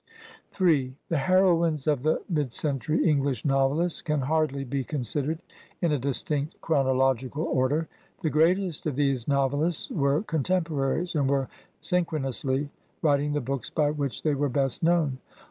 m 0.59 0.95
The 1.09 1.17
heroines 1.19 1.85
of 1.85 2.01
the 2.01 2.23
mid 2.27 2.53
century 2.53 3.07
English 3.07 3.45
novelists 3.45 4.01
can 4.01 4.21
hardly 4.21 4.63
be 4.63 4.83
considered 4.83 5.43
in 5.79 5.91
a 5.91 5.99
distinct 5.99 6.59
chronological* 6.59 7.43
order. 7.43 7.87
The 8.23 8.31
greatest 8.31 8.87
of 8.87 8.95
these 8.95 9.27
novelists 9.27 9.91
were 9.91 10.23
contem 10.23 10.63
poraries 10.63 11.13
and 11.13 11.29
were 11.29 11.49
synchronously 11.81 12.71
writing 13.03 13.33
the 13.33 13.41
books 13.41 13.69
by 13.69 13.91
which 13.91 14.23
they 14.23 14.33
were 14.33 14.49
best 14.49 14.81
known. 14.81 15.19